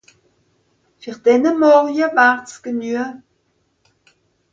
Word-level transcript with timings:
Fer 1.03 1.13
denne 1.27 1.51
Morje 1.63 2.07
wär's 2.15 2.63
genue. 2.63 3.05